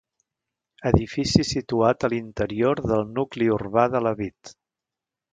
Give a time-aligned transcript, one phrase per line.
[0.91, 4.55] Edifici situat a l'interior del nucli urbà de Lavit.